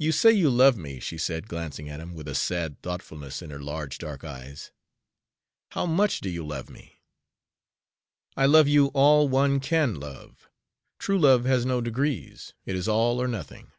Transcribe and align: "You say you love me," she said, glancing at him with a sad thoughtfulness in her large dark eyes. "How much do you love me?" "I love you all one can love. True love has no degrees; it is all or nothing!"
"You 0.00 0.10
say 0.10 0.32
you 0.32 0.50
love 0.50 0.76
me," 0.76 0.98
she 0.98 1.16
said, 1.16 1.46
glancing 1.46 1.88
at 1.88 2.00
him 2.00 2.12
with 2.12 2.26
a 2.26 2.34
sad 2.34 2.82
thoughtfulness 2.82 3.40
in 3.40 3.50
her 3.50 3.60
large 3.60 3.96
dark 3.98 4.24
eyes. 4.24 4.72
"How 5.70 5.86
much 5.86 6.18
do 6.20 6.28
you 6.28 6.44
love 6.44 6.68
me?" 6.68 7.02
"I 8.36 8.46
love 8.46 8.66
you 8.66 8.88
all 8.94 9.28
one 9.28 9.60
can 9.60 10.00
love. 10.00 10.48
True 10.98 11.20
love 11.20 11.44
has 11.44 11.64
no 11.64 11.80
degrees; 11.80 12.52
it 12.66 12.74
is 12.74 12.88
all 12.88 13.22
or 13.22 13.28
nothing!" 13.28 13.70